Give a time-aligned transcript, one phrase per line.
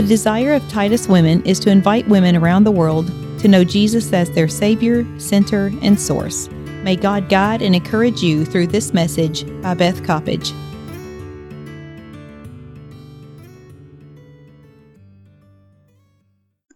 [0.00, 3.08] The desire of Titus Women is to invite women around the world
[3.40, 6.48] to know Jesus as their Savior, Center, and Source.
[6.82, 10.54] May God guide and encourage you through this message by Beth Coppedge.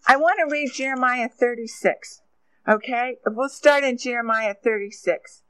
[0.06, 2.20] I want to read Jeremiah 36.
[2.68, 3.16] Okay?
[3.24, 5.43] We'll start in Jeremiah 36.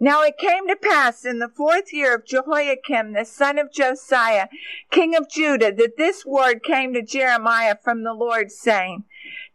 [0.00, 4.48] Now it came to pass in the fourth year of Jehoiakim, the son of Josiah,
[4.90, 9.04] king of Judah, that this word came to Jeremiah from the Lord, saying,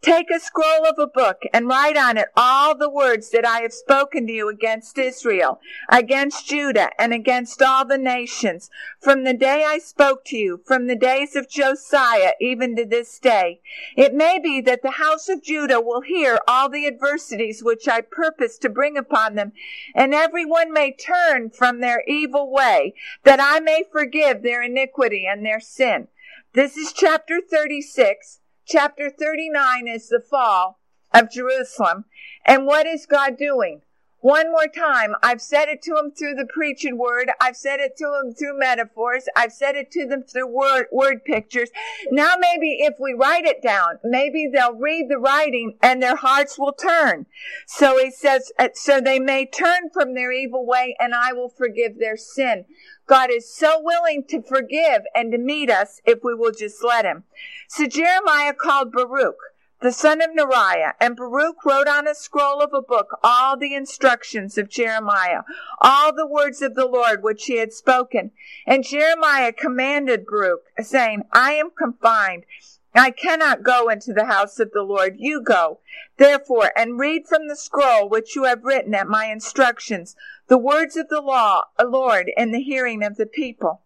[0.02, 3.60] Take a scroll of a book and write on it all the words that I
[3.60, 8.70] have spoken to you against Israel, against Judah, and against all the nations,
[9.02, 13.20] from the day I spoke to you, from the days of Josiah, even to this
[13.20, 13.60] day.
[13.98, 18.02] It may be that the house of Judah will hear all the adversities which I
[18.02, 19.52] purpose to bring upon them,
[19.94, 22.94] and everyone may turn from their evil way,
[23.24, 26.08] that I may forgive their iniquity and their sin.
[26.54, 30.79] This is chapter 36 chapter 39 is the fall
[31.12, 32.05] of Jerusalem.
[32.45, 33.81] And what is God doing?
[34.21, 37.31] One more time, I've said it to them through the preaching word.
[37.39, 39.25] I've said it to them through metaphors.
[39.34, 41.70] I've said it to them through word, word pictures.
[42.12, 46.59] Now maybe if we write it down, maybe they'll read the writing and their hearts
[46.59, 47.27] will turn.
[47.65, 51.49] So he says, uh, so they may turn from their evil way and I will
[51.49, 52.65] forgive their sin.
[53.07, 57.05] God is so willing to forgive and to meet us if we will just let
[57.05, 57.23] him.
[57.70, 59.37] So Jeremiah called Baruch
[59.82, 63.74] the son of Neriah, and Baruch wrote on a scroll of a book all the
[63.74, 65.44] instructions of Jeremiah,
[65.80, 68.31] all the words of the Lord which he had spoken.
[68.68, 72.46] And Jeremiah commanded Baruch, saying, I am confined.
[72.94, 75.16] I cannot go into the house of the Lord.
[75.18, 75.80] You go,
[76.18, 80.16] therefore, and read from the scroll which you have written at my instructions,
[80.47, 83.84] the words of the law, Lord, in the hearing of the people.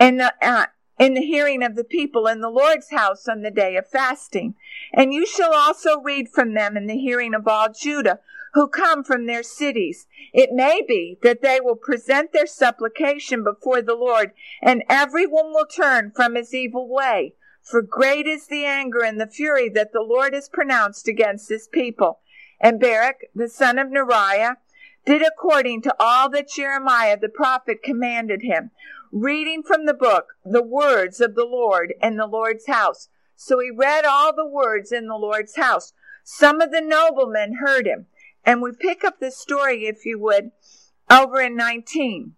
[0.00, 0.66] And the, uh,
[1.00, 4.54] in the hearing of the people in the Lord's house on the day of fasting.
[4.92, 8.20] And you shall also read from them in the hearing of all Judah
[8.52, 10.06] who come from their cities.
[10.34, 15.52] It may be that they will present their supplication before the Lord, and every one
[15.54, 17.34] will turn from his evil way.
[17.62, 21.66] For great is the anger and the fury that the Lord has pronounced against his
[21.66, 22.18] people.
[22.60, 24.56] And Baruch, the son of Neriah,
[25.06, 28.70] did according to all that Jeremiah the prophet commanded him
[29.12, 33.08] reading from the book the words of the Lord in the Lord's house.
[33.36, 35.92] So he read all the words in the Lord's house.
[36.24, 38.06] Some of the noblemen heard him.
[38.44, 40.52] And we pick up the story, if you would,
[41.10, 42.34] over in 19.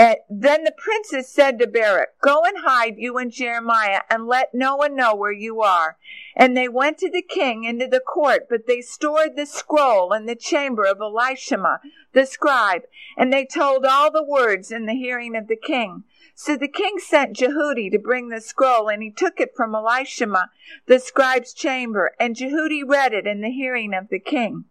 [0.00, 4.54] And then the princess said to Baruch, Go and hide you and Jeremiah, and let
[4.54, 5.96] no one know where you are.
[6.36, 10.26] And they went to the king into the court, but they stored the scroll in
[10.26, 11.80] the chamber of Elishama,
[12.12, 12.82] the scribe,
[13.16, 16.04] and they told all the words in the hearing of the king.
[16.32, 20.50] So the king sent Jehudi to bring the scroll, and he took it from Elishama,
[20.86, 24.66] the scribe's chamber, and Jehudi read it in the hearing of the king,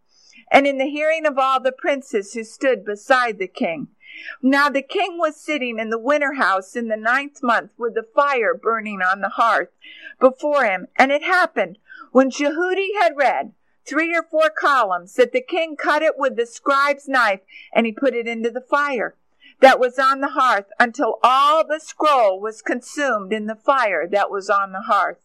[0.50, 3.90] and in the hearing of all the princes who stood beside the king.
[4.41, 8.07] Now the king was sitting in the winter house in the ninth month with the
[8.16, 9.69] fire burning on the hearth
[10.19, 10.88] before him.
[10.95, 11.78] And it happened
[12.11, 13.53] when Jehudi had read
[13.85, 17.41] three or four columns that the king cut it with the scribe's knife
[17.73, 19.16] and he put it into the fire
[19.59, 24.29] that was on the hearth until all the scroll was consumed in the fire that
[24.29, 25.19] was on the hearth.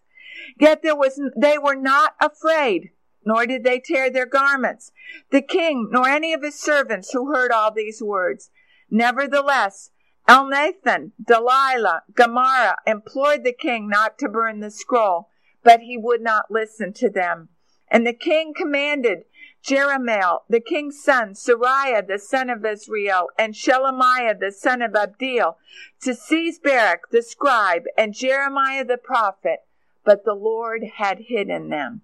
[0.59, 2.91] Yet there was, they were not afraid,
[3.25, 4.93] nor did they tear their garments.
[5.31, 8.51] The king, nor any of his servants who heard all these words.
[8.95, 9.89] Nevertheless,
[10.29, 15.31] Elnathan, Delaiah, Gemariah implored the king not to burn the scroll,
[15.65, 17.49] but he would not listen to them.
[17.91, 19.25] And the king commanded
[19.65, 25.55] Jerahmeel, the king's son, Seraiah, the son of Azriel, and Shelemiah, the son of Abdeel,
[26.03, 29.61] to seize Baruch, the scribe, and Jeremiah, the prophet,
[30.05, 32.03] but the Lord had hidden them.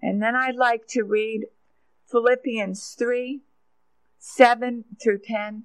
[0.00, 1.46] And then I'd like to read
[2.08, 3.40] Philippians 3
[4.20, 5.64] 7 through 10.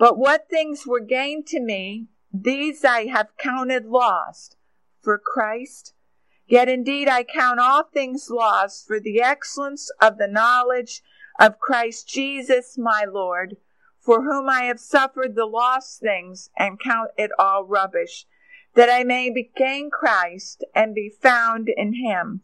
[0.00, 4.56] But what things were gained to me, these I have counted lost
[5.02, 5.92] for Christ.
[6.46, 11.02] Yet indeed I count all things lost for the excellence of the knowledge
[11.38, 13.58] of Christ Jesus my Lord,
[13.98, 18.24] for whom I have suffered the lost things and count it all rubbish,
[18.74, 22.40] that I may gain Christ and be found in him,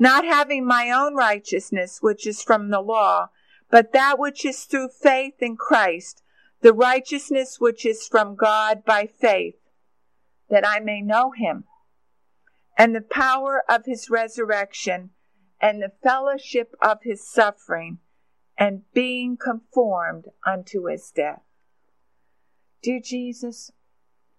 [0.00, 3.28] not having my own righteousness which is from the law,
[3.70, 6.22] but that which is through faith in Christ
[6.64, 9.56] the righteousness which is from God by faith,
[10.48, 11.64] that I may know him,
[12.78, 15.10] and the power of his resurrection,
[15.60, 17.98] and the fellowship of his suffering,
[18.56, 21.42] and being conformed unto his death.
[22.82, 23.70] Dear Jesus,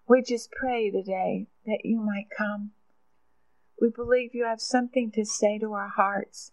[0.08, 2.72] We just pray today that you might come.
[3.80, 6.50] We believe you have something to say to our hearts.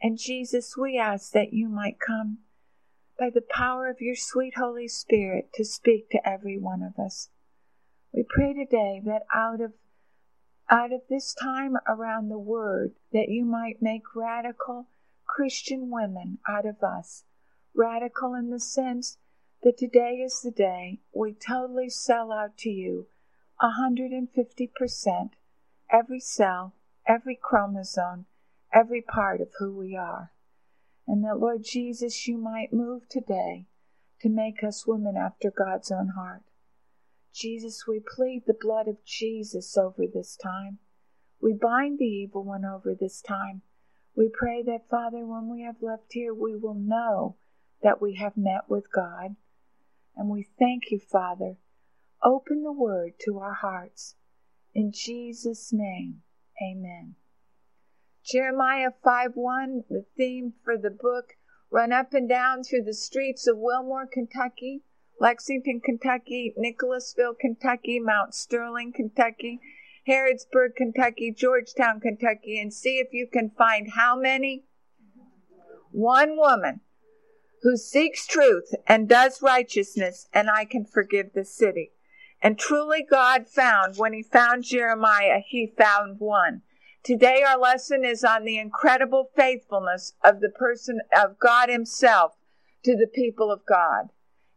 [0.00, 2.38] And Jesus, we ask that you might come
[3.20, 7.28] by the power of your sweet Holy Spirit to speak to every one of us.
[8.14, 9.74] We pray today that out of
[10.70, 14.86] out of this time around the word that you might make radical
[15.26, 17.24] Christian women out of us.
[17.74, 19.18] Radical in the sense
[19.62, 23.08] that today is the day we totally sell out to you
[23.62, 25.30] 150%,
[25.90, 26.74] every cell,
[27.06, 28.24] every chromosome,
[28.72, 30.32] every part of who we are.
[31.10, 33.66] And that, Lord Jesus, you might move today
[34.20, 36.42] to make us women after God's own heart.
[37.34, 40.78] Jesus, we plead the blood of Jesus over this time.
[41.42, 43.62] We bind the evil one over this time.
[44.14, 47.34] We pray that, Father, when we have left here, we will know
[47.82, 49.34] that we have met with God.
[50.16, 51.56] And we thank you, Father.
[52.24, 54.14] Open the word to our hearts.
[54.74, 56.22] In Jesus' name,
[56.62, 57.16] amen.
[58.24, 61.36] Jeremiah 5 1, the theme for the book,
[61.70, 64.82] run up and down through the streets of Wilmore, Kentucky,
[65.18, 69.60] Lexington, Kentucky, Nicholasville, Kentucky, Mount Sterling, Kentucky,
[70.08, 74.64] Harrodsburg, Kentucky, Georgetown, Kentucky, and see if you can find how many?
[75.90, 76.80] One woman
[77.62, 81.92] who seeks truth and does righteousness, and I can forgive the city.
[82.42, 86.62] And truly, God found, when He found Jeremiah, He found one.
[87.02, 92.34] Today, our lesson is on the incredible faithfulness of the person of God Himself
[92.84, 94.10] to the people of God.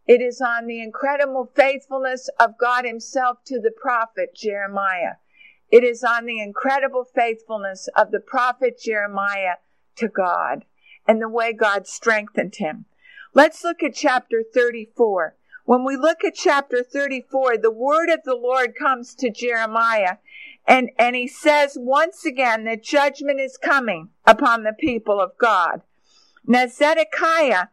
[0.06, 5.16] It is on the incredible faithfulness of God Himself to the prophet Jeremiah.
[5.72, 9.56] It is on the incredible faithfulness of the prophet Jeremiah
[9.96, 10.66] to God
[11.08, 12.86] and the way God strengthened him.
[13.34, 15.38] Let's look at chapter 34.
[15.66, 20.18] When we look at chapter 34, the word of the Lord comes to Jeremiah
[20.68, 25.82] and, and he says once again that judgment is coming upon the people of God.
[26.46, 27.68] Now Zedekiah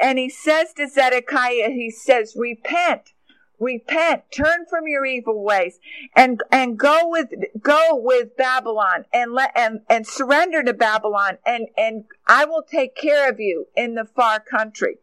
[0.00, 3.12] and he says to Zedekiah, he says, repent,
[3.58, 5.78] repent, turn from your evil ways
[6.16, 7.28] and, and go with,
[7.60, 12.96] go with Babylon and let, and, and surrender to Babylon and, and I will take
[12.96, 14.98] care of you in the far country.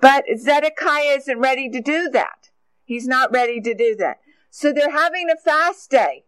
[0.00, 2.50] But Zedekiah isn't ready to do that.
[2.84, 4.20] He's not ready to do that.
[4.50, 6.24] So they're having a fast day.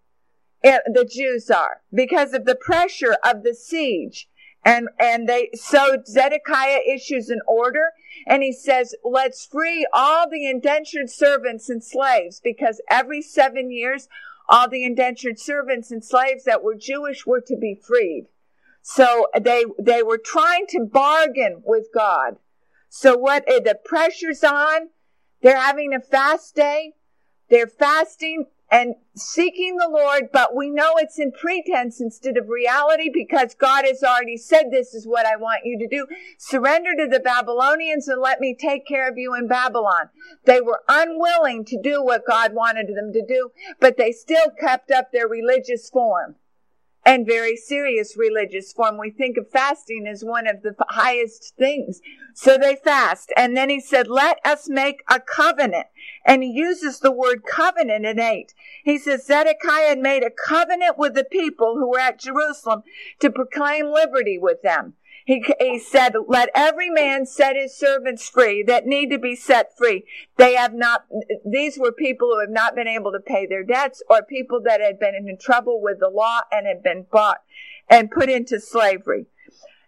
[0.62, 4.28] The Jews are because of the pressure of the siege
[4.66, 7.92] and, and they, so Zedekiah issues an order
[8.26, 14.08] and he says, let's free all the indentured servants and slaves because every seven years,
[14.48, 18.26] all the indentured servants and slaves that were Jewish were to be freed.
[18.82, 22.38] So they, they were trying to bargain with God.
[22.88, 24.88] So what, eh, the pressure's on.
[25.42, 26.94] They're having a fast day.
[27.50, 33.08] They're fasting and seeking the Lord, but we know it's in pretense instead of reality
[33.12, 36.06] because God has already said, this is what I want you to do.
[36.36, 40.10] Surrender to the Babylonians and let me take care of you in Babylon.
[40.44, 44.90] They were unwilling to do what God wanted them to do, but they still kept
[44.90, 46.36] up their religious form
[47.06, 48.98] and very serious religious form.
[48.98, 52.00] We think of fasting as one of the highest things.
[52.34, 53.32] So they fast.
[53.36, 55.86] And then he said, let us make a covenant.
[56.26, 58.54] And he uses the word covenant in eight.
[58.84, 62.82] He says Zedekiah made a covenant with the people who were at Jerusalem
[63.20, 64.94] to proclaim liberty with them.
[65.26, 69.76] He, he said, let every man set his servants free that need to be set
[69.76, 70.04] free.
[70.36, 71.06] They have not,
[71.44, 74.80] these were people who have not been able to pay their debts or people that
[74.80, 77.38] had been in trouble with the law and had been bought
[77.90, 79.26] and put into slavery.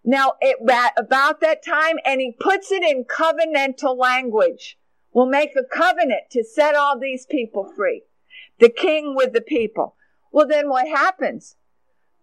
[0.04, 0.56] Now, it,
[0.96, 4.76] about that time, and he puts it in covenantal language.
[5.12, 8.02] We'll make a covenant to set all these people free.
[8.58, 9.94] The king with the people.
[10.32, 11.54] Well, then what happens?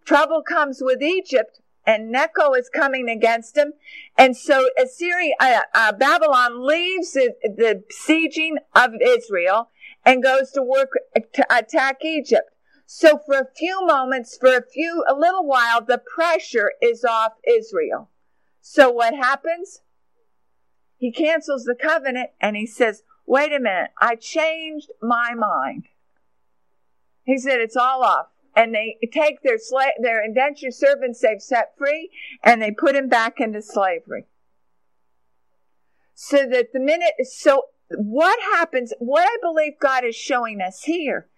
[0.04, 3.72] Trouble comes with Egypt and Necho is coming against him.
[4.18, 9.70] And so Assyria, uh, uh, Babylon leaves the, the sieging of Israel
[10.04, 10.90] and goes to work
[11.34, 12.50] to attack Egypt.
[12.86, 17.32] So for a few moments, for a few, a little while, the pressure is off
[17.48, 18.10] Israel.
[18.60, 19.80] So what happens?
[20.96, 25.86] He cancels the covenant and he says, wait a minute, I changed my mind.
[27.24, 28.26] He said, it's all off
[28.56, 32.10] and they take their sla- their indentured servants they've set free
[32.42, 34.24] and they put him back into slavery.
[36.14, 41.28] So that the minute, so what happens, what I believe God is showing us here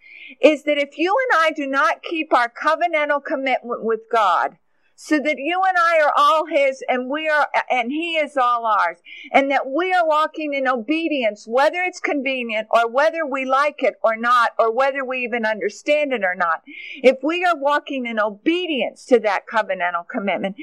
[0.40, 4.56] is that if you and I do not keep our covenantal commitment with God,
[5.00, 8.66] so that you and I are all his and we are, and he is all
[8.66, 8.98] ours.
[9.32, 13.94] And that we are walking in obedience, whether it's convenient or whether we like it
[14.02, 16.62] or not, or whether we even understand it or not.
[16.96, 20.56] If we are walking in obedience to that covenantal commitment,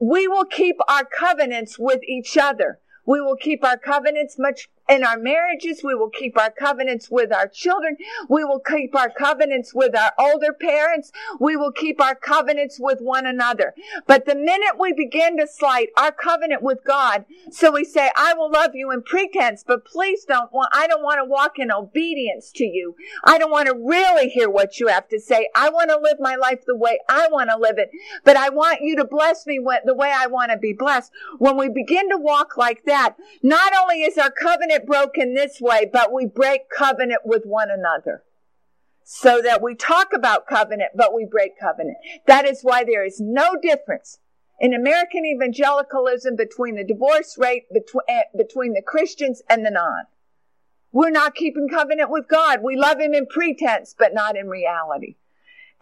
[0.00, 2.80] we will keep our covenants with each other.
[3.06, 5.82] We will keep our covenants much in our marriages.
[5.82, 7.96] We will keep our covenants with our children.
[8.28, 11.12] We will keep our covenants with our older parents.
[11.40, 13.74] We will keep our covenants with one another.
[14.06, 18.34] But the minute we begin to slight our covenant with God, so we say, I
[18.34, 21.72] will love you in pretense, but please don't want, I don't want to walk in
[21.72, 22.94] obedience to you.
[23.24, 25.48] I don't want to really hear what you have to say.
[25.54, 27.90] I want to live my life the way I want to live it,
[28.24, 31.12] but I want you to bless me the way I want to be blessed.
[31.38, 35.60] When we begin to walk like that, not only is our covenant covenant broken this
[35.60, 38.22] way, but we break covenant with one another.
[39.04, 41.96] So that we talk about covenant, but we break covenant.
[42.26, 44.18] That is why there is no difference
[44.58, 50.06] in American evangelicalism between the divorce rate between, eh, between the Christians and the non.
[50.90, 52.62] We're not keeping covenant with God.
[52.62, 55.16] We love Him in pretense, but not in reality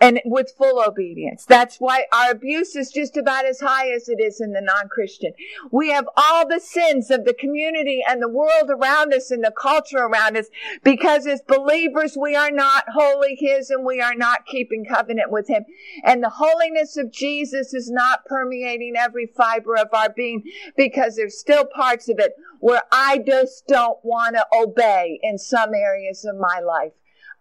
[0.01, 1.45] and with full obedience.
[1.45, 5.33] That's why our abuse is just about as high as it is in the non-Christian.
[5.71, 9.53] We have all the sins of the community and the world around us and the
[9.53, 10.47] culture around us
[10.83, 15.49] because as believers we are not wholly His and we are not keeping covenant with
[15.49, 15.65] Him.
[16.03, 20.43] And the holiness of Jesus is not permeating every fiber of our being
[20.77, 25.75] because there's still parts of it where I just don't want to obey in some
[25.75, 26.93] areas of my life.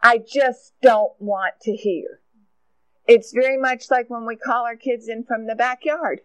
[0.02, 2.20] I just don't want to hear.
[3.06, 6.22] It's very much like when we call our kids in from the backyard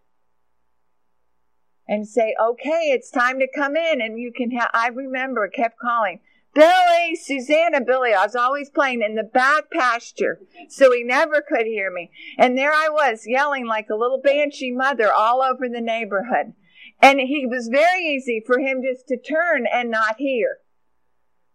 [1.89, 4.01] and say, okay, it's time to come in.
[4.01, 6.21] And you can have, I remember, kept calling,
[6.55, 8.13] Billy, Susanna, Billy.
[8.13, 12.11] I was always playing in the back pasture, so he never could hear me.
[12.37, 16.55] And there I was yelling like a little banshee mother all over the neighborhood.
[17.01, 20.59] And he was very easy for him just to turn and not hear.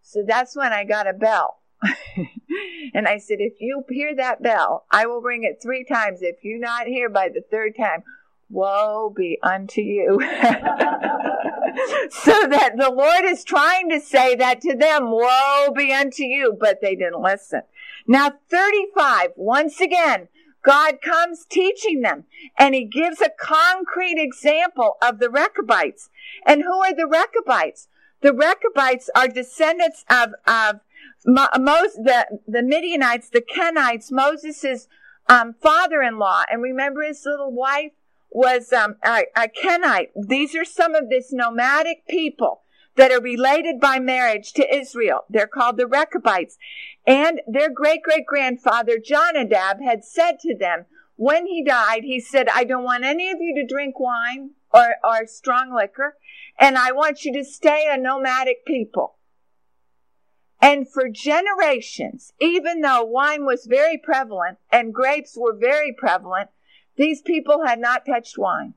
[0.02, 1.60] So that's when I got a bell.
[2.94, 6.20] and I said, if you hear that bell, I will ring it three times.
[6.22, 8.02] If you not hear by the third time,
[8.50, 10.20] woe be unto you.
[12.10, 16.56] so that the Lord is trying to say that to them, woe be unto you,
[16.58, 17.62] but they didn't listen.
[18.06, 20.28] Now 35, once again,
[20.64, 22.24] God comes teaching them
[22.58, 26.08] and he gives a concrete example of the Rechabites.
[26.46, 27.88] And who are the Rechabites?
[28.22, 30.80] The Rechabites are descendants of, of
[31.24, 34.88] Mo- the, the Midianites, the Kenites, Moses'
[35.28, 37.92] um, father-in-law, and remember his little wife
[38.30, 40.10] was um, a, a Kenite.
[40.16, 42.62] These are some of this nomadic people
[42.96, 45.24] that are related by marriage to Israel.
[45.30, 46.58] They're called the Rechabites.
[47.06, 52.48] And their great great grandfather, Jonadab, had said to them, when he died, he said,
[52.48, 56.16] I don't want any of you to drink wine or, or strong liquor,
[56.58, 59.16] and I want you to stay a nomadic people.
[60.64, 66.48] And for generations, even though wine was very prevalent and grapes were very prevalent,
[66.96, 68.72] these people had not touched wine.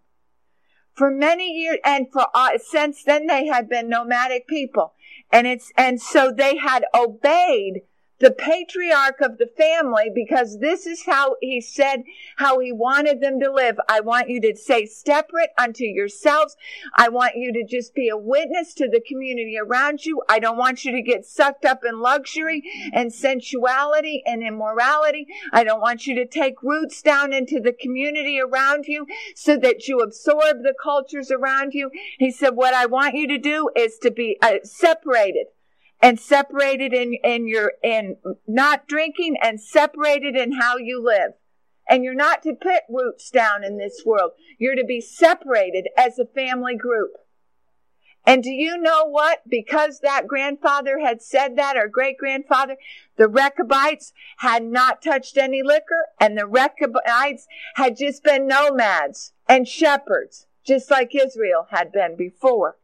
[0.92, 4.96] For many years, and for uh, since then they had been nomadic people.
[5.32, 7.84] And it's, and so they had obeyed
[8.20, 12.04] the patriarch of the family because this is how he said
[12.38, 13.78] how he wanted them to live.
[13.88, 16.56] I want you to stay separate unto yourselves.
[16.96, 20.22] I want you to just be a witness to the community around you.
[20.28, 25.28] I don't want you to get sucked up in luxury and sensuality and immorality.
[25.52, 29.06] I don't want you to take roots down into the community around you
[29.36, 31.92] so that you absorb the cultures around you.
[32.18, 35.48] He said, what I want you to do is to be uh, separated
[36.02, 41.34] and separated in, in your, in not drinking and separated in how you live.
[41.90, 44.32] And you're not to put roots down in this world.
[44.60, 47.12] You're to be separated as a family group.
[48.26, 49.44] And do you know what?
[49.48, 52.76] Because that grandfather had said that, or great grandfather,
[53.16, 59.66] the Rechabites had not touched any liquor, and the Rechabites had just been nomads and
[59.66, 62.76] shepherds, just like Israel had been before.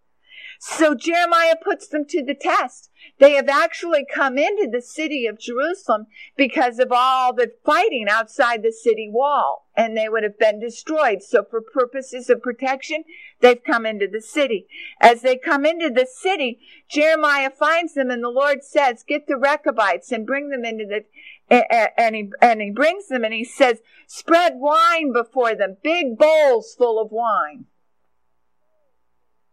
[0.65, 2.89] So Jeremiah puts them to the test.
[3.19, 8.63] They have actually come into the city of Jerusalem because of all the fighting outside
[8.63, 11.21] the city wall, and they would have been destroyed.
[11.21, 13.03] So for purposes of protection,
[13.41, 14.65] they've come into the city.
[15.01, 19.35] As they come into the city, Jeremiah finds them, and the Lord says, Get the
[19.35, 21.03] Rechabites and bring them into the
[21.49, 26.73] and he and he brings them and he says, spread wine before them, big bowls
[26.77, 27.65] full of wine.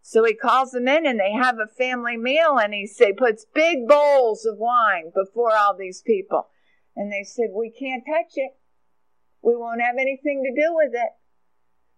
[0.02, 3.47] So he calls them in and they have a family meal and he say, puts
[3.54, 6.49] big bowls of wine before all these people.
[6.97, 8.52] And they said, we can't touch it.
[9.42, 11.11] We won't have anything to do with it.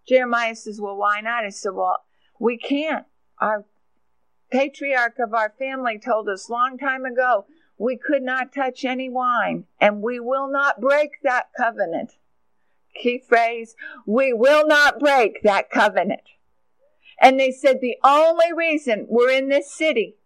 [0.06, 1.44] Jeremiah says, Well, why not?
[1.44, 1.98] I said, Well,
[2.40, 3.06] we can't.
[3.40, 3.64] Our
[4.50, 7.46] patriarch of our family told us long time ago
[7.78, 12.12] we could not touch any wine, and we will not break that covenant.
[12.94, 13.74] Key phrase,
[14.06, 16.20] we will not break that covenant.
[17.22, 20.16] And they said the only reason we're in this city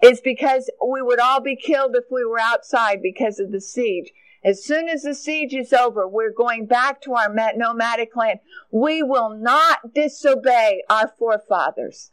[0.00, 4.12] is because we would all be killed if we were outside because of the siege.
[4.44, 8.38] As soon as the siege is over, we're going back to our nomadic land.
[8.70, 12.12] We will not disobey our forefathers.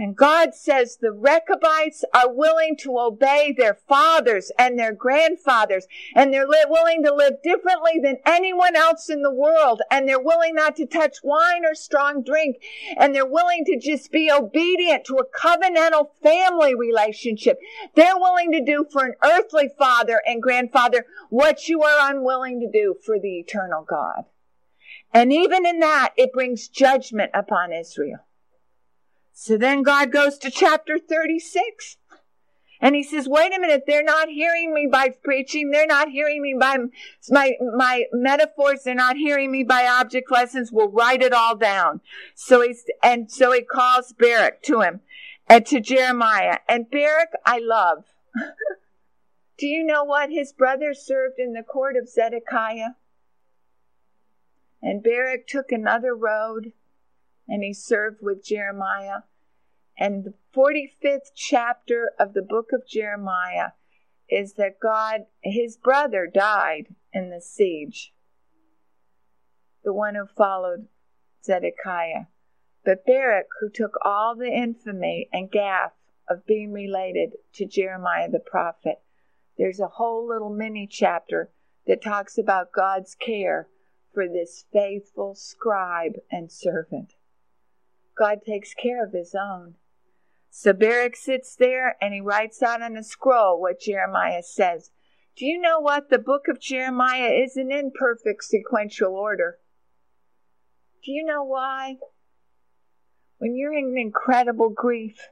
[0.00, 6.32] And God says the Rechabites are willing to obey their fathers and their grandfathers, and
[6.32, 10.54] they're li- willing to live differently than anyone else in the world, and they're willing
[10.54, 12.58] not to touch wine or strong drink,
[12.96, 17.58] and they're willing to just be obedient to a covenantal family relationship.
[17.96, 22.70] They're willing to do for an earthly father and grandfather what you are unwilling to
[22.70, 24.26] do for the eternal God.
[25.12, 28.20] And even in that, it brings judgment upon Israel.
[29.40, 31.96] So then God goes to chapter 36.
[32.80, 35.70] And he says, wait a minute, they're not hearing me by preaching.
[35.70, 36.76] They're not hearing me by
[37.30, 38.82] my, my metaphors.
[38.82, 40.72] They're not hearing me by object lessons.
[40.72, 42.00] We'll write it all down.
[42.34, 45.02] So he's, and so he calls Baruch to him
[45.48, 46.58] and to Jeremiah.
[46.68, 48.06] And Baruch, I love.
[49.56, 50.30] Do you know what?
[50.30, 52.96] His brother served in the court of Zedekiah.
[54.82, 56.72] And Baruch took another road
[57.48, 59.20] and he served with Jeremiah.
[59.98, 63.70] And the 45th chapter of the book of Jeremiah
[64.30, 68.12] is that God, his brother, died in the siege,
[69.82, 70.86] the one who followed
[71.44, 72.26] Zedekiah.
[72.84, 75.92] But Baruch, who took all the infamy and gaff
[76.28, 79.00] of being related to Jeremiah the prophet,
[79.56, 81.50] there's a whole little mini chapter
[81.88, 83.68] that talks about God's care
[84.14, 87.14] for this faithful scribe and servant.
[88.16, 89.74] God takes care of his own.
[90.50, 94.90] So Baruch sits there and he writes out on a scroll what Jeremiah says.
[95.36, 96.10] Do you know what?
[96.10, 99.58] The book of Jeremiah isn't in perfect sequential order.
[101.04, 101.98] Do you know why?
[103.38, 105.28] When you're in incredible grief,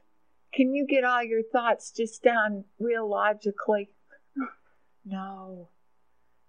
[0.53, 3.89] can you get all your thoughts just down real logically?
[5.05, 5.69] no.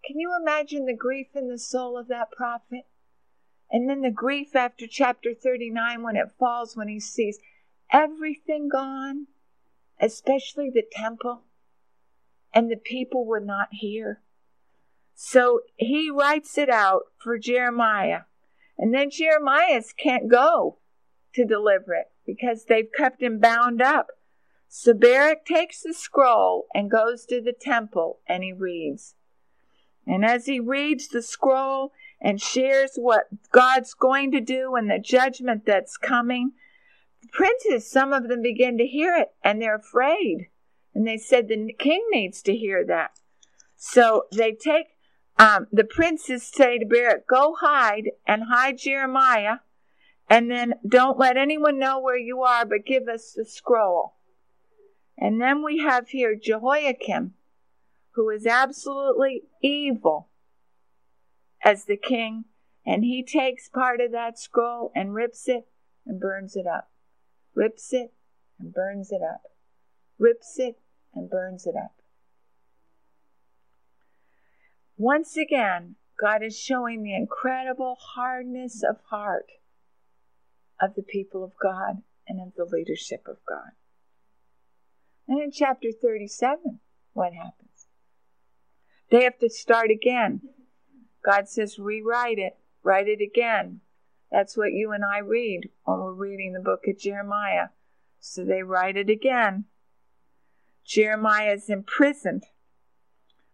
[0.06, 2.86] Can you imagine the grief in the soul of that prophet?
[3.70, 7.38] And then the grief after chapter 39 when it falls, when he sees
[7.92, 9.26] everything gone,
[10.00, 11.42] especially the temple,
[12.52, 14.22] and the people were not here.
[15.14, 18.22] So he writes it out for Jeremiah.
[18.78, 20.78] And then Jeremiah can't go
[21.34, 24.06] to deliver it because they've kept him bound up.
[24.68, 29.14] So Baruch takes the scroll and goes to the temple and he reads.
[30.06, 34.98] And as he reads the scroll, and shares what God's going to do and the
[34.98, 36.52] judgment that's coming.
[37.32, 40.48] Princes, some of them begin to hear it and they're afraid.
[40.94, 43.12] And they said the king needs to hear that.
[43.76, 44.86] So they take,
[45.38, 49.58] um, the princes say to Baruch, go hide and hide Jeremiah.
[50.28, 54.14] And then don't let anyone know where you are, but give us the scroll.
[55.16, 57.34] And then we have here Jehoiakim,
[58.10, 60.28] who is absolutely evil
[61.64, 62.44] as the king,
[62.86, 65.66] and he takes part of that scroll and rips it
[66.06, 66.90] and burns it up.
[67.54, 68.12] Rips it
[68.58, 69.42] and burns it up.
[70.18, 70.76] Rips it
[71.14, 71.94] and burns it up.
[74.96, 79.52] Once again, God is showing the incredible hardness of heart
[80.80, 83.70] of the people of God and of the leadership of God.
[85.28, 86.80] And in chapter 37,
[87.12, 87.86] what happens?
[89.10, 90.40] They have to start again
[91.24, 93.80] God says, rewrite it, write it again.
[94.30, 97.68] That's what you and I read when we're reading the book of Jeremiah.
[98.20, 99.64] So they write it again.
[100.84, 102.44] Jeremiah is imprisoned.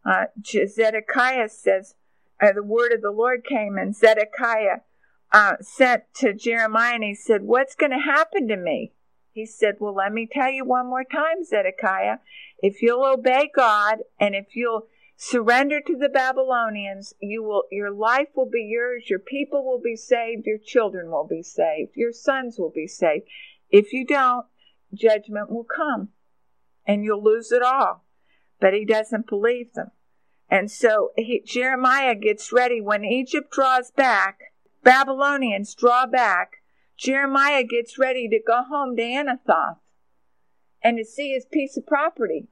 [0.04, 1.94] Uh, Zedekiah says,
[2.40, 4.80] uh, the word of the Lord came, and Zedekiah
[5.32, 8.92] uh, sent to Jeremiah and he said, What's going to happen to me?
[9.32, 12.18] He said, Well, let me tell you one more time, Zedekiah.
[12.58, 17.14] If you'll obey God and if you'll Surrender to the Babylonians.
[17.20, 19.09] You will, your life will be yours.
[19.09, 20.46] Your people will be saved.
[20.46, 21.92] Your children will be saved.
[21.94, 23.27] Your sons will be saved.
[23.70, 24.46] If you don't,
[24.92, 26.09] judgment will come
[26.87, 28.05] and you'll lose it all.
[28.61, 29.90] But he doesn't believe them.
[30.50, 34.38] And so he, Jeremiah gets ready when Egypt draws back,
[34.83, 36.62] Babylonians draw back.
[36.96, 39.79] Jeremiah gets ready to go home to Anathoth
[40.83, 42.48] and to see his piece of property.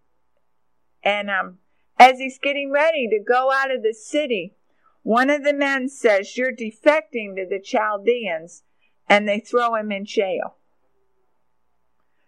[1.05, 1.59] And um,
[2.03, 4.57] as he's getting ready to go out of the city,
[5.05, 8.63] One of the men says, You're defecting to the Chaldeans,
[9.09, 10.57] and they throw him in jail.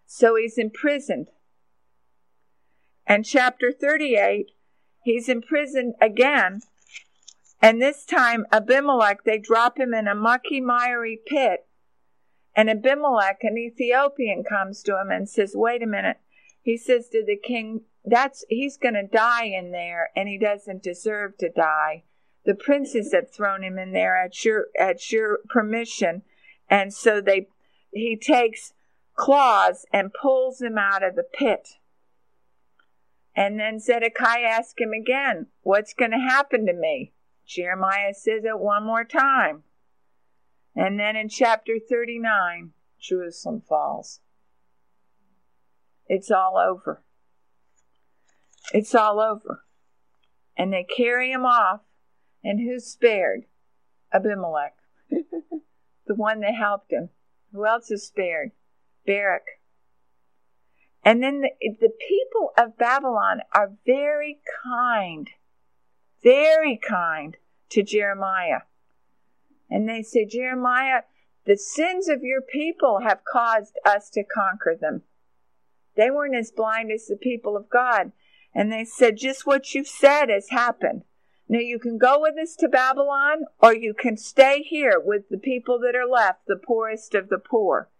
[0.06, 1.28] So he's imprisoned.
[3.06, 4.52] And chapter 38,
[5.02, 6.60] he's imprisoned again.
[7.62, 11.66] And this time, Ebed-Melech, they drop him in a mucky, miry pit.
[12.56, 16.18] And Ebed-Melech, an Ethiopian, comes to him and says, Wait a minute.
[16.64, 21.36] He says to the king, That's he's gonna die in there, and he doesn't deserve
[21.38, 22.04] to die.
[22.46, 26.22] The princes have thrown him in there at your at your permission,
[26.68, 27.48] and so they
[27.92, 28.72] he takes
[29.14, 31.68] claws and pulls him out of the pit.
[33.36, 37.12] And then Zedekiah asked him again, What's going to happen to me?
[37.46, 39.64] Jeremiah says it one more time.
[40.74, 44.20] And then in chapter 39, Jerusalem falls.
[46.06, 47.02] It's all over.
[48.72, 49.64] It's all over.
[50.56, 51.80] And they carry him off.
[52.42, 53.44] And who's spared?
[54.12, 54.74] Ebed-Melech,
[56.06, 57.08] the one that helped him.
[57.52, 58.50] Who else is spared?
[59.06, 59.42] Baruch.
[61.02, 65.28] And then the, the people of Babylon are very kind,
[66.22, 67.36] very kind
[67.70, 68.60] to Jeremiah.
[69.70, 71.02] And they say, Jeremiah,
[71.46, 75.02] the sins of your people have caused us to conquer them.
[75.96, 78.12] They weren't as blind as the people of God.
[78.54, 81.02] And they said, just what you've said has happened.
[81.48, 85.38] Now you can go with us to Babylon, or you can stay here with the
[85.38, 87.90] people that are left, the poorest of the poor.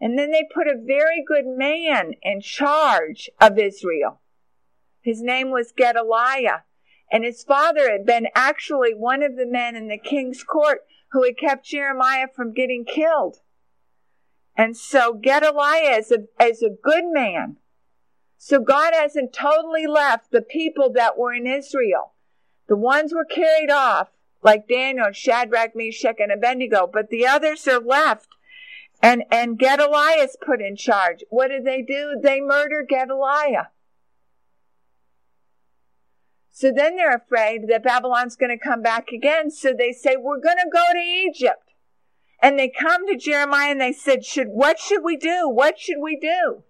[0.00, 4.20] And then they put a very good man in charge of Israel.
[5.00, 6.64] His name was Gedaliah.
[7.10, 10.80] And his father had been actually one of the men in the king's court
[11.12, 13.38] who had kept Jeremiah from getting killed.
[14.56, 17.56] And so Gedaliah is a, is a good man.
[18.38, 22.12] So God hasn't totally left the people that were in Israel.
[22.68, 24.08] The ones were carried off,
[24.42, 28.28] like Daniel, Shadrach, Meshach, and Abednego, but the others are left
[29.02, 31.24] and, and Gedaliah is put in charge.
[31.28, 32.18] What did they do?
[32.22, 33.68] They murder Gedaliah.
[36.50, 39.50] So then they're afraid that Babylon's going to come back again.
[39.50, 41.63] So they say, we're going to go to Egypt.
[42.42, 45.48] And they come to Jeremiah and they said, should, what should we do?
[45.48, 46.62] What should we do?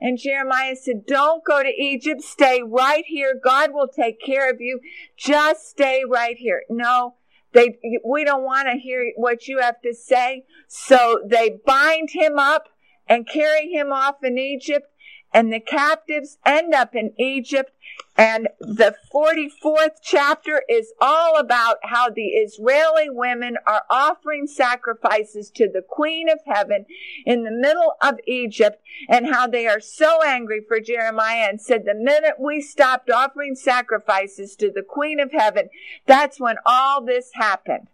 [0.00, 2.22] And Jeremiah said, don't go to Egypt.
[2.22, 3.38] Stay right here.
[3.42, 4.80] God will take care of you.
[5.16, 6.62] Just stay right here.
[6.68, 7.14] No,
[7.52, 10.44] they, we don't want to hear what you have to say.
[10.68, 12.68] So they bind him up
[13.08, 14.86] and carry him off in Egypt
[15.32, 17.72] and the captives end up in Egypt.
[18.16, 25.68] And the 44th chapter is all about how the Israeli women are offering sacrifices to
[25.72, 26.84] the Queen of Heaven
[27.24, 31.84] in the middle of Egypt and how they are so angry for Jeremiah and said,
[31.84, 35.68] the minute we stopped offering sacrifices to the Queen of Heaven,
[36.06, 37.88] that's when all this happened.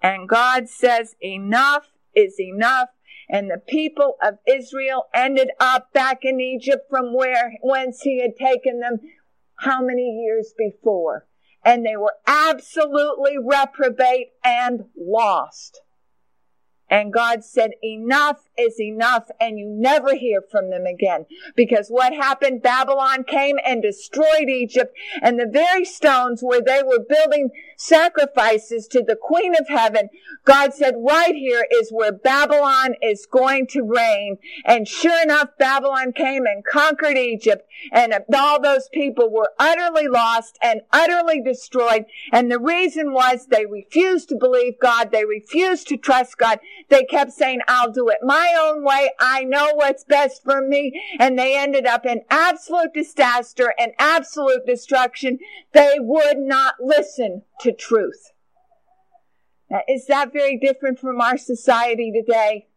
[0.00, 2.88] And God says, enough is enough
[3.28, 8.36] and the people of Israel ended up back in Egypt from where, whence he had
[8.36, 8.98] taken them
[9.56, 11.26] how many years before.
[11.64, 15.80] And they were absolutely reprobate and lost.
[16.90, 19.24] And God said, enough is enough.
[19.38, 21.26] And you never hear from them again.
[21.54, 22.62] Because what happened?
[22.62, 24.96] Babylon came and destroyed Egypt.
[25.20, 30.10] And the very stones where they were building sacrifices to the Queen of Heaven,
[30.44, 34.38] God said, right here is where Babylon is going to reign.
[34.64, 37.66] And sure enough, Babylon came and conquered Egypt.
[37.92, 42.04] And all those people were utterly lost and utterly destroyed.
[42.32, 45.12] And the reason was they refused to believe God.
[45.12, 46.58] They refused to trust God.
[46.88, 49.10] They kept saying, I'll do it my own way.
[49.20, 51.00] I know what's best for me.
[51.20, 55.38] And they ended up in absolute disaster and absolute destruction.
[55.72, 58.32] They would not listen to truth.
[59.70, 62.67] Now, is that very different from our society today?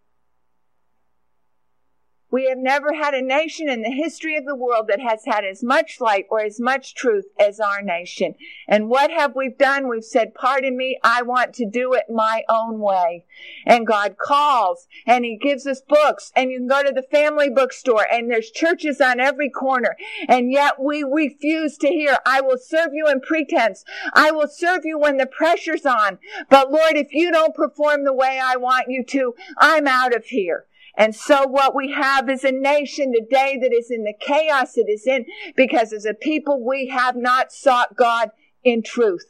[2.32, 5.44] We have never had a nation in the history of the world that has had
[5.44, 8.36] as much light or as much truth as our nation.
[8.70, 9.90] And what have we done?
[9.90, 13.26] We've said, pardon me, I want to do it my own way.
[13.66, 17.50] And God calls and He gives us books and you can go to the family
[17.50, 19.98] bookstore and there's churches on every corner.
[20.30, 23.84] And yet we refuse to hear, I will serve you in pretense.
[24.14, 26.18] I will serve you when the pressure's on.
[26.50, 30.28] But Lord, if you don't perform the way I want you to, I'm out of
[30.28, 30.66] here.
[30.96, 34.90] And so what we have is a nation today that is in the chaos it
[34.90, 35.26] is in
[35.56, 38.32] because as a people we have not sought God
[38.64, 39.28] in truth.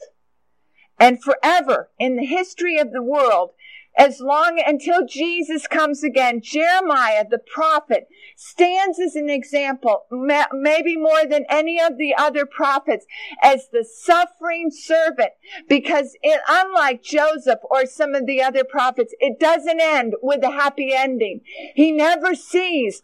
[0.99, 3.51] And forever in the history of the world,
[3.97, 10.05] as long until Jesus comes again, Jeremiah, the prophet, stands as an example,
[10.51, 13.05] maybe more than any of the other prophets,
[13.43, 15.31] as the suffering servant.
[15.67, 20.51] Because it, unlike Joseph or some of the other prophets, it doesn't end with a
[20.51, 21.41] happy ending.
[21.75, 23.01] He never sees,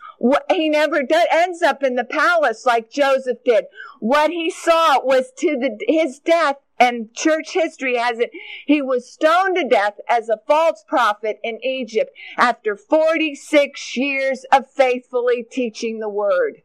[0.50, 3.66] he never ends up in the palace like Joseph did.
[4.00, 8.32] What he saw was to the, his death and church history has it,
[8.66, 14.70] he was stoned to death as a false prophet in Egypt after 46 years of
[14.70, 16.62] faithfully teaching the word.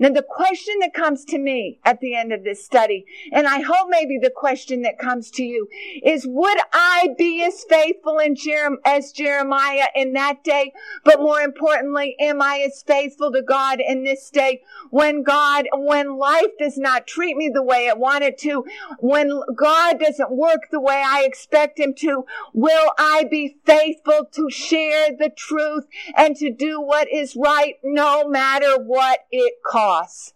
[0.00, 3.60] Now, the question that comes to me at the end of this study, and I
[3.60, 5.68] hope maybe the question that comes to you,
[6.04, 10.72] is would I be as faithful in Jerem- as Jeremiah in that day?
[11.04, 16.16] But more importantly, am I as faithful to God in this day when God, when
[16.16, 18.64] life does not treat me the way it wanted to,
[19.00, 24.48] when God doesn't work the way I expect Him to, will I be faithful to
[24.48, 29.87] share the truth and to do what is right no matter what it costs?
[29.88, 30.34] Cross.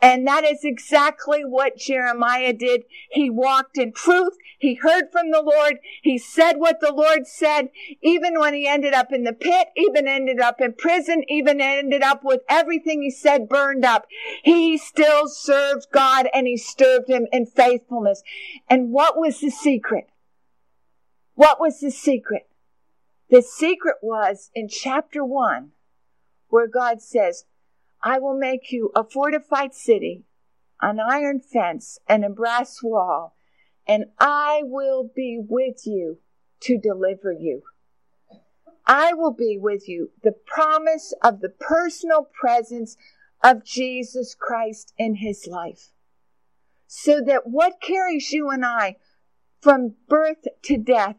[0.00, 2.82] And that is exactly what Jeremiah did.
[3.12, 4.32] He walked in truth.
[4.58, 5.78] He heard from the Lord.
[6.02, 7.68] He said what the Lord said,
[8.02, 12.02] even when he ended up in the pit, even ended up in prison, even ended
[12.02, 14.06] up with everything he said burned up.
[14.42, 18.24] He still served God and he served him in faithfulness.
[18.68, 20.08] And what was the secret?
[21.34, 22.48] What was the secret?
[23.30, 25.72] The secret was in chapter one,
[26.48, 27.44] where God says,
[28.02, 30.24] I will make you a fortified city,
[30.80, 33.36] an iron fence, and a brass wall,
[33.86, 36.18] and I will be with you
[36.60, 37.62] to deliver you.
[38.86, 40.10] I will be with you.
[40.22, 42.96] The promise of the personal presence
[43.42, 45.92] of Jesus Christ in his life.
[46.86, 48.96] So that what carries you and I
[49.60, 51.16] from birth to death,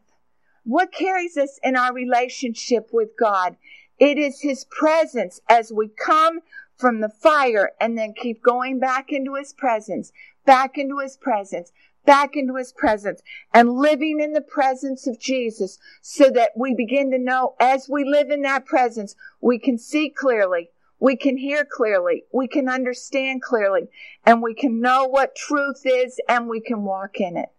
[0.64, 3.56] what carries us in our relationship with God,
[3.98, 6.40] it is his presence as we come
[6.76, 10.12] from the fire and then keep going back into his presence,
[10.44, 11.72] back into his presence,
[12.04, 17.10] back into his presence and living in the presence of Jesus so that we begin
[17.10, 20.70] to know as we live in that presence, we can see clearly.
[21.00, 22.24] We can hear clearly.
[22.32, 23.88] We can understand clearly
[24.24, 27.50] and we can know what truth is and we can walk in it.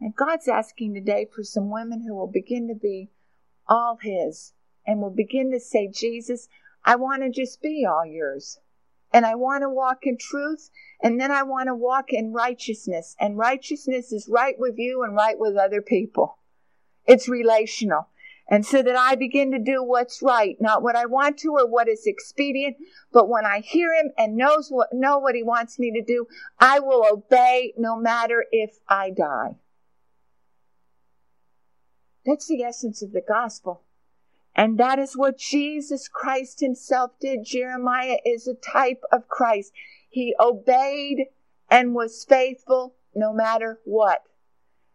[0.00, 3.10] And God's asking today for some women who will begin to be
[3.66, 4.52] all His
[4.86, 6.48] and will begin to say, Jesus,
[6.84, 8.58] I want to just be all yours.
[9.12, 10.70] And I want to walk in truth.
[11.02, 13.14] And then I want to walk in righteousness.
[13.20, 16.38] And righteousness is right with you and right with other people.
[17.06, 18.08] It's relational.
[18.48, 21.66] And so that I begin to do what's right, not what I want to or
[21.66, 22.76] what is expedient,
[23.10, 26.26] but when I hear him and knows what, know what he wants me to do,
[26.58, 29.56] I will obey no matter if I die.
[32.26, 33.83] That's the essence of the gospel.
[34.54, 37.44] And that is what Jesus Christ himself did.
[37.44, 39.72] Jeremiah is a type of Christ.
[40.08, 41.26] He obeyed
[41.68, 44.22] and was faithful no matter what.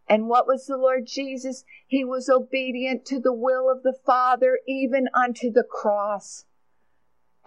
[0.07, 1.65] And what was the Lord Jesus?
[1.85, 6.45] He was obedient to the will of the Father, even unto the cross.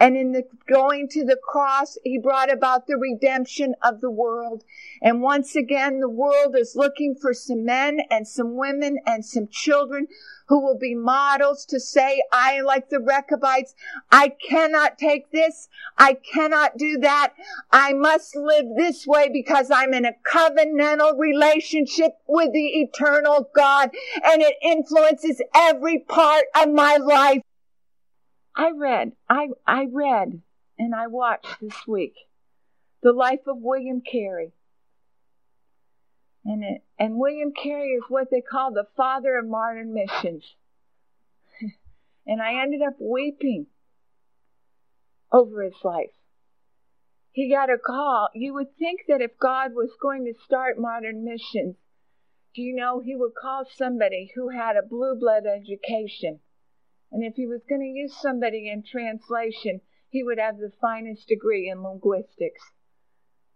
[0.01, 4.65] And in the going to the cross, he brought about the redemption of the world.
[5.01, 9.47] And once again, the world is looking for some men and some women and some
[9.49, 10.09] children
[10.49, 13.75] who will be models to say, I, like the Rechabites,
[14.11, 15.69] I cannot take this.
[15.97, 17.33] I cannot do that.
[17.71, 23.91] I must live this way because I'm in a covenantal relationship with the eternal God
[24.25, 27.43] and it influences every part of my life.
[28.55, 30.43] I read, I, I read
[30.79, 32.15] and I watched this week
[33.03, 34.53] the life of William Carey.
[36.45, 40.45] And, it, and William Carey is what they call the father of modern missions.
[42.27, 43.67] and I ended up weeping
[45.33, 46.11] over his life.
[47.33, 48.29] He got a call.
[48.35, 51.77] You would think that if God was going to start modern missions,
[52.55, 56.41] do you know he would call somebody who had a blue blood education?
[57.13, 61.29] And if he was going to use somebody in translation, he would have the finest
[61.29, 62.63] degree in linguistics.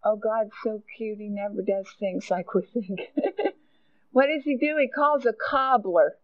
[0.04, 3.00] Oh, God's so cute, he never does things like we think.
[4.12, 4.76] what does he do?
[4.78, 6.16] He calls a cobbler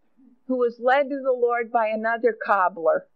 [0.47, 3.07] who was led to the Lord by another cobbler.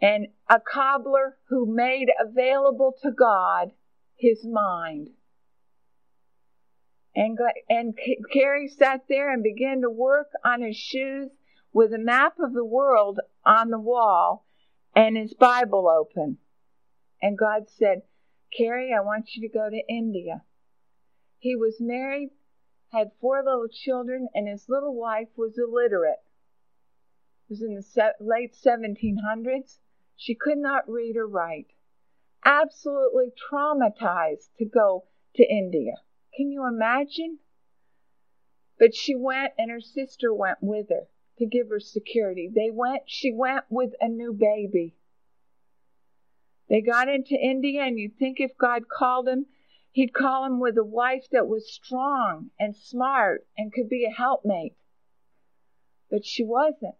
[0.00, 3.72] And a cobbler who made available to God
[4.16, 5.08] his mind.
[7.16, 7.38] And,
[7.70, 7.98] and
[8.30, 11.30] Carey sat there and began to work on his shoes
[11.74, 14.46] with a map of the world on the wall
[14.94, 16.38] and his Bible open.
[17.20, 18.02] And God said,
[18.56, 20.44] Carey, I want you to go to India.
[21.40, 22.30] He was married,
[22.92, 26.22] had four little children, and his little wife was illiterate.
[27.50, 29.78] It was in the late 1700s.
[30.16, 31.72] She could not read or write.
[32.44, 35.94] Absolutely traumatized to go to India.
[36.36, 37.40] Can you imagine?
[38.78, 42.50] But she went, and her sister went with her to give her security.
[42.54, 44.94] They went, she went with a new baby.
[46.68, 49.46] They got into India, and you'd think if God called him,
[49.90, 54.10] he'd call him with a wife that was strong and smart and could be a
[54.10, 54.76] helpmate.
[56.10, 56.96] But she wasn't.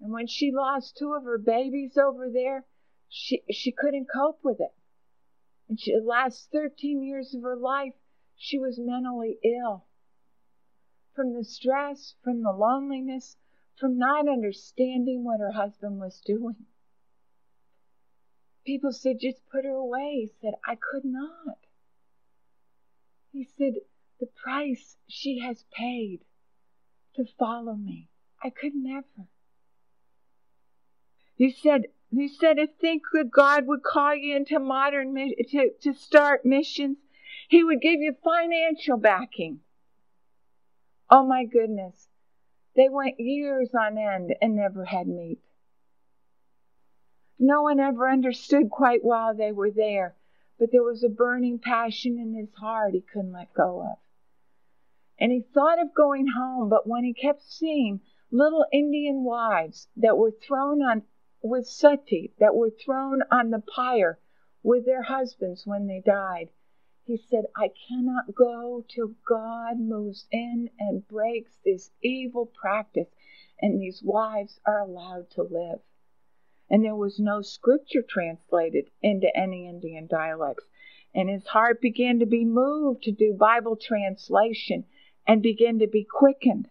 [0.00, 2.66] And when she lost two of her babies over there,
[3.08, 4.74] she, she couldn't cope with it.
[5.68, 7.94] And she, the last 13 years of her life,
[8.36, 9.87] she was mentally ill.
[11.18, 13.36] From the stress, from the loneliness,
[13.74, 16.66] from not understanding what her husband was doing.
[18.64, 20.20] People said, just put her away.
[20.20, 21.58] He said, I could not.
[23.32, 23.80] He said,
[24.20, 26.20] the price she has paid
[27.16, 29.26] to follow me, I could never.
[31.34, 35.94] He said, he said, if think that God would call you into modern to, to
[35.94, 36.98] start missions,
[37.48, 39.62] He would give you financial backing.
[41.10, 42.08] Oh my goodness.
[42.76, 45.40] They went years on end and never had meat.
[47.38, 50.16] No one ever understood quite why they were there,
[50.58, 53.98] but there was a burning passion in his heart he couldn't let go of.
[55.18, 60.18] And he thought of going home, but when he kept seeing little Indian wives that
[60.18, 61.02] were thrown on
[61.42, 64.18] with sati that were thrown on the pyre
[64.62, 66.50] with their husbands when they died.
[67.08, 73.08] He said, I cannot go till God moves in and breaks this evil practice
[73.62, 75.80] and these wives are allowed to live.
[76.68, 80.66] And there was no scripture translated into any Indian dialects.
[81.14, 84.84] And his heart began to be moved to do Bible translation
[85.26, 86.68] and begin to be quickened.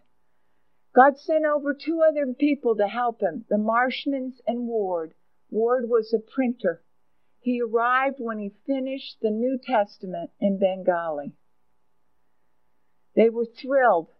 [0.94, 5.14] God sent over two other people to help him, the Marshmans and Ward.
[5.50, 6.84] Ward was a printer.
[7.48, 11.32] He arrived when he finished the New Testament in Bengali.
[13.14, 14.10] They were thrilled.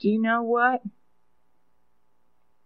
[0.00, 0.82] Do you know what?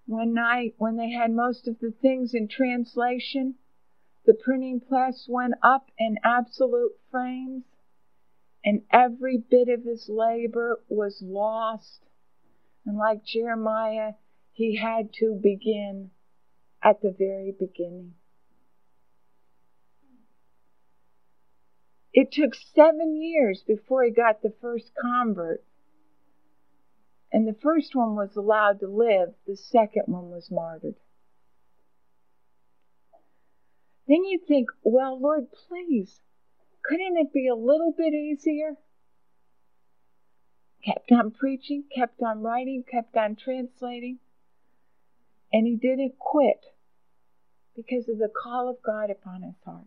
[0.06, 3.56] One night, when they had most of the things in translation,
[4.24, 7.64] the printing press went up in absolute frames,
[8.64, 12.06] and every bit of his labor was lost
[12.86, 14.14] and like Jeremiah,
[14.50, 16.10] he had to begin
[16.82, 18.14] at the very beginning.
[22.12, 25.64] It took seven years before he got the first convert.
[27.32, 30.96] And the first one was allowed to live, the second one was martyred.
[34.06, 36.20] Then you think, well, Lord, please,
[36.84, 38.76] couldn't it be a little bit easier?
[40.84, 44.18] kept on preaching, kept on writing, kept on translating,
[45.52, 46.64] and he didn't quit
[47.76, 49.86] because of the call of God upon his heart.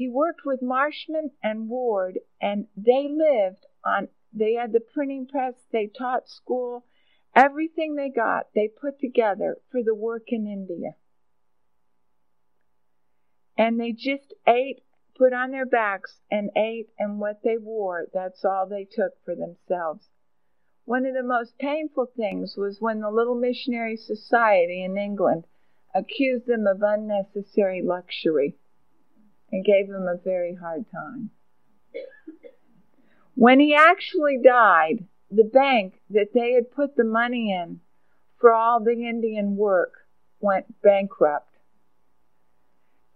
[0.00, 5.66] He worked with Marshman and Ward, and they lived on, they had the printing press,
[5.72, 6.86] they taught school,
[7.34, 10.94] everything they got, they put together for the work in India.
[13.58, 14.82] And they just ate
[15.18, 19.34] put on their backs and ate, and what they wore, that's all they took for
[19.34, 20.08] themselves.
[20.86, 25.46] One of the most painful things was when the Little Missionary Society in England
[25.94, 28.56] accused them of unnecessary luxury
[29.52, 31.30] and gave him a very hard time.
[33.34, 37.80] When he actually died, the bank that they had put the money in
[38.38, 39.92] for all the Indian work
[40.40, 41.58] went bankrupt.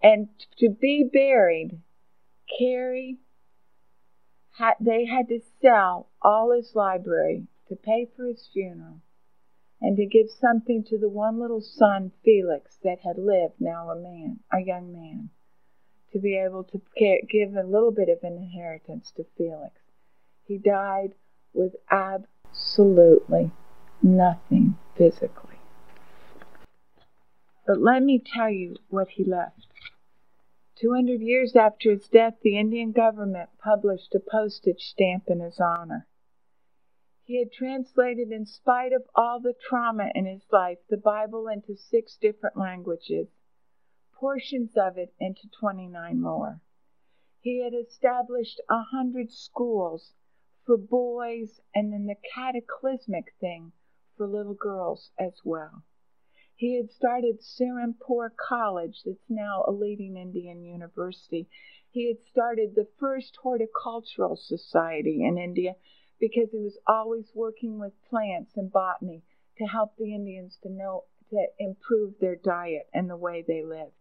[0.02, 1.80] And to be buried
[2.58, 3.18] Carey
[4.58, 9.00] had, they had to sell all his library to pay for his funeral
[9.80, 13.96] and to give something to the one little son, Felix, that had lived, now a
[13.96, 15.30] man, a young man,
[16.14, 16.80] to be able to
[17.28, 19.74] give a little bit of an inheritance to Felix.
[20.46, 21.14] He died
[21.52, 23.50] with absolutely
[24.00, 25.58] nothing physically.
[27.66, 29.66] But let me tell you what he left.
[30.76, 35.58] Two hundred years after his death, the Indian government published a postage stamp in his
[35.58, 36.06] honor.
[37.24, 41.74] He had translated, in spite of all the trauma in his life, the Bible into
[41.74, 43.28] six different languages,
[44.24, 46.58] portions of it into 29 more.
[47.40, 50.14] He had established a hundred schools
[50.64, 53.72] for boys and then the cataclysmic thing
[54.16, 55.84] for little girls as well.
[56.56, 61.46] He had started Serampore College, that's now a leading Indian university.
[61.90, 65.74] He had started the first horticultural society in India
[66.18, 69.22] because he was always working with plants and botany
[69.58, 73.92] to help the Indians to know to improve their diet and the way they lived.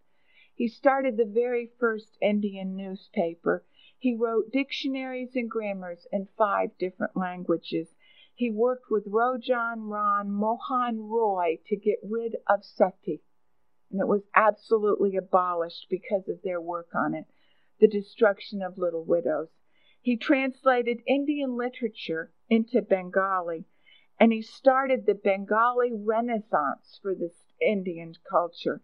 [0.55, 3.65] He started the very first Indian newspaper.
[3.97, 7.95] He wrote dictionaries and grammars in five different languages.
[8.35, 13.23] He worked with Raja Ram Mohan Roy to get rid of sati,
[13.89, 17.25] and it was absolutely abolished because of their work on it,
[17.79, 19.49] the destruction of little widows.
[20.01, 23.65] He translated Indian literature into Bengali,
[24.19, 28.83] and he started the Bengali Renaissance for the Indian culture.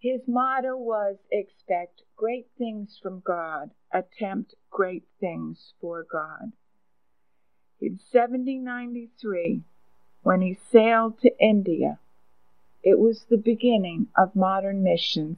[0.00, 6.52] His motto was expect great things from God, attempt great things for God.
[7.82, 9.62] In 1793,
[10.22, 11.98] when he sailed to India,
[12.82, 15.36] it was the beginning of modern missions,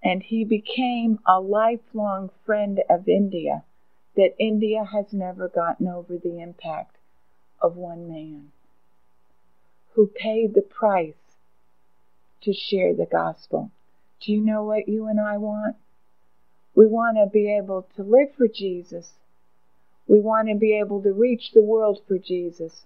[0.00, 3.64] and he became a lifelong friend of India
[4.14, 6.98] that India has never gotten over the impact
[7.60, 8.52] of one man
[9.94, 11.29] who paid the price
[12.42, 13.70] to share the gospel.
[14.20, 15.76] Do you know what you and I want?
[16.74, 19.12] We want to be able to live for Jesus
[20.10, 22.82] we want to be able to reach the world for Jesus,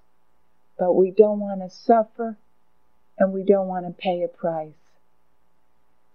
[0.79, 2.37] but we don't want to suffer
[3.17, 4.75] and we don't want to pay a price.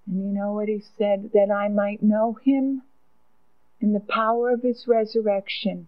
[0.06, 1.32] And you know what he said?
[1.34, 2.84] That I might know him
[3.82, 5.88] in the power of his resurrection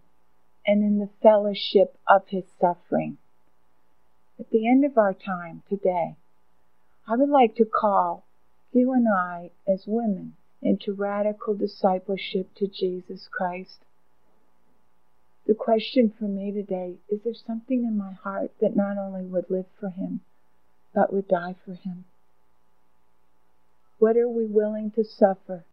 [0.66, 3.16] and in the fellowship of his suffering.
[4.40, 6.16] At the end of our time today,
[7.06, 8.24] I would like to call
[8.72, 13.84] you and I as women into radical discipleship to Jesus Christ.
[15.46, 19.50] The question for me today is there something in my heart that not only would
[19.50, 20.20] live for Him,
[20.94, 22.04] but would die for Him?
[23.98, 25.64] What are we willing to suffer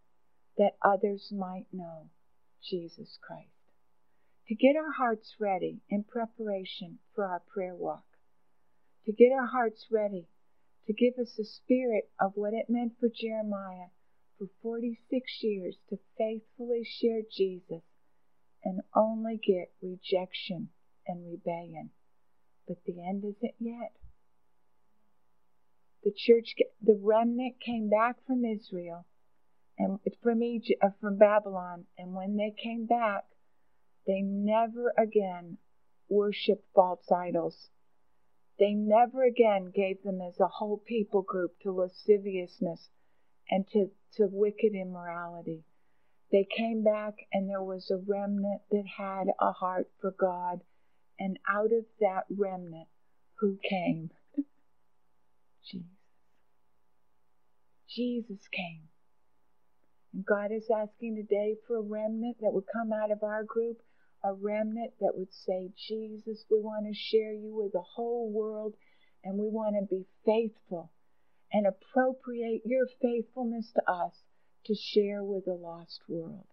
[0.58, 2.08] that others might know
[2.62, 3.46] Jesus Christ?
[4.48, 8.04] To get our hearts ready in preparation for our prayer walk,
[9.06, 10.26] to get our hearts ready
[10.90, 13.90] to give us a spirit of what it meant for Jeremiah
[14.36, 17.82] for 46 years to faithfully share Jesus
[18.64, 20.70] and only get rejection
[21.06, 21.90] and rebellion.
[22.66, 23.92] But the end isn't yet.
[26.02, 29.06] The church, the remnant came back from Israel
[29.78, 33.26] and from Egypt, uh, from Babylon, and when they came back,
[34.08, 35.58] they never again
[36.08, 37.68] worshiped false idols.
[38.60, 42.90] They never again gave them as a whole people group to lasciviousness
[43.50, 45.64] and to, to wicked immorality.
[46.30, 50.60] They came back, and there was a remnant that had a heart for God.
[51.18, 52.88] And out of that remnant,
[53.40, 54.10] who came?
[55.64, 55.86] Jesus.
[57.88, 58.88] Jesus came.
[60.12, 63.80] And God is asking today for a remnant that would come out of our group,
[64.22, 68.74] a remnant that would say, Jesus, we want to share you with the whole world,
[69.24, 70.90] and we want to be faithful
[71.52, 74.14] and appropriate your faithfulness to us
[74.66, 76.46] to share with the lost world.